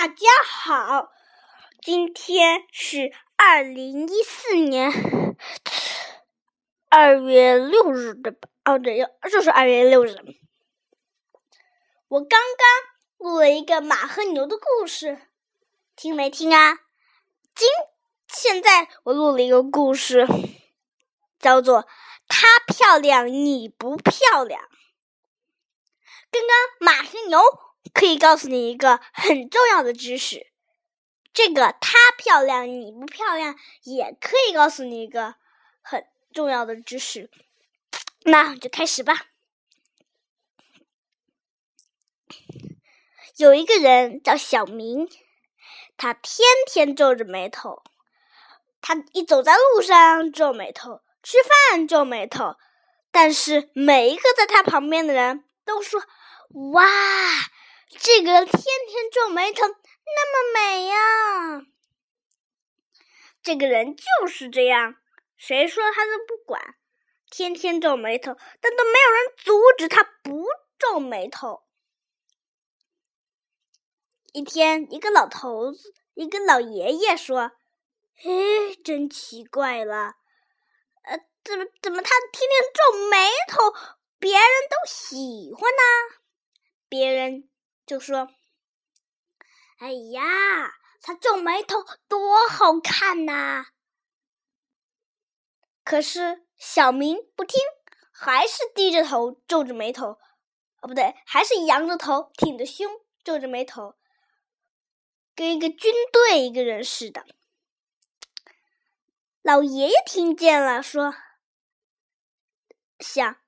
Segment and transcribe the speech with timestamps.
[0.00, 1.12] 大家好，
[1.82, 4.90] 今天是二零一四年
[6.88, 8.48] 二月六日的吧？
[8.64, 10.16] 哦，对，又就是二月六日。
[12.08, 15.18] 我刚刚录了一个马和牛的故事，
[15.94, 16.78] 听没听啊？
[17.54, 17.68] 今
[18.26, 20.26] 现在我录了一个故事，
[21.38, 21.86] 叫做
[22.26, 24.62] “她漂亮，你不漂亮”。
[26.32, 27.38] 刚刚马和牛。
[27.92, 30.46] 可以告诉你一个很重要的知识，
[31.32, 35.36] 这个她漂亮你不漂亮，也可以告诉你一个
[35.80, 37.30] 很重要的知识。
[38.24, 39.26] 那就开始吧。
[43.36, 45.08] 有一个人叫小明，
[45.96, 47.82] 他天天皱着眉头，
[48.82, 52.56] 他一走在路上皱眉头，吃饭皱眉头，
[53.10, 56.02] 但是每一个在他旁边的人都说
[56.74, 56.84] ：“哇！”
[57.98, 61.66] 这个天天皱眉头，那么美呀！
[63.42, 64.96] 这个人就是这样，
[65.36, 66.76] 谁说他都不管，
[67.30, 70.46] 天天皱眉头，但都没有人阻止他不
[70.78, 71.64] 皱眉头。
[74.32, 77.50] 一天，一个老头子，一个老爷爷说
[78.14, 80.14] ：“嘿，真奇怪了，
[81.02, 83.74] 呃，怎么怎么他天天皱眉头，
[84.18, 86.20] 别人都喜欢呢？
[86.88, 87.48] 别人。”
[87.90, 88.28] 就说
[89.78, 90.22] ：“哎呀，
[91.02, 93.66] 他皱眉头多好看呐！”
[95.82, 97.60] 可是小明不听，
[98.12, 100.20] 还是低着头皱着眉头。
[100.82, 102.88] 哦，不对，还是扬着头挺着胸
[103.24, 103.96] 皱着眉头，
[105.34, 107.26] 跟一个军队一个人似的。
[109.42, 111.12] 老爷爷听见了，说
[113.00, 113.40] ：“想，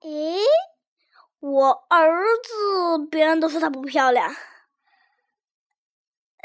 [0.00, 0.40] 诶。”
[1.48, 4.34] 我儿子，别人都说她不漂亮，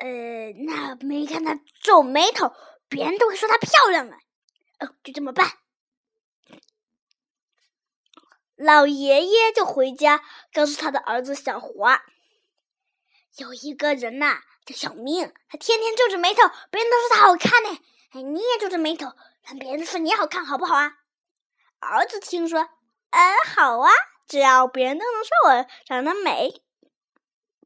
[0.00, 2.52] 呃，那没看她皱眉头，
[2.88, 4.18] 别人都会说她漂亮啊。
[4.80, 5.52] 哦，就这么办。
[8.56, 10.20] 老爷爷就回家
[10.52, 12.02] 告诉他的儿子小华，
[13.36, 16.42] 有一个人呐叫小明，他天天皱着眉头，
[16.72, 17.80] 别人都说他好看呢。
[18.14, 19.12] 哎，你也皱着眉头，
[19.44, 20.98] 让别人说你好看，好不好啊？
[21.78, 22.68] 儿子听说，
[23.10, 23.92] 嗯，好啊。
[24.28, 26.60] 只要别人都能说我长得美，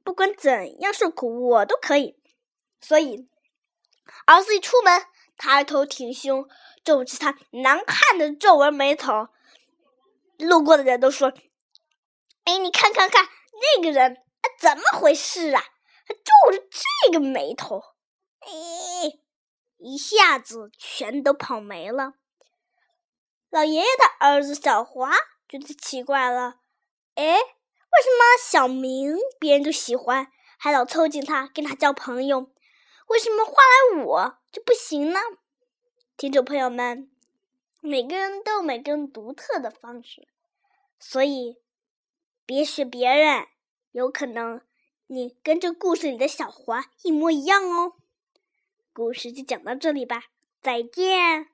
[0.04, 2.16] 不管怎样受苦，我都可以。
[2.80, 3.28] 所以，
[4.26, 5.04] 儿子一出门，
[5.36, 6.48] 抬头挺胸，
[6.84, 9.28] 皱起他难看的皱纹眉头。
[10.38, 11.32] 路过的人都说
[12.44, 13.28] ：“哎，你看看看，
[13.76, 15.62] 那个人啊怎么回事啊？
[16.06, 17.82] 他皱着这个眉头，
[18.40, 19.18] 哎，
[19.78, 22.14] 一下子全都跑没了。”
[23.50, 25.12] 老爷爷的儿子小华。
[25.52, 26.60] 觉得奇怪了，
[27.14, 32.50] 哎，为什么小明别人都喜欢，还老凑近他跟他交朋友？
[33.08, 35.20] 为什么换来我就不行呢？
[36.16, 37.10] 听众朋友们，
[37.82, 40.26] 每个人都有每个人独特的方式，
[40.98, 41.58] 所以
[42.46, 43.46] 别学别人，
[43.90, 44.62] 有可能
[45.08, 47.92] 你跟这故事里的小华一模一样哦。
[48.94, 50.24] 故事就讲到这里吧，
[50.62, 51.51] 再见。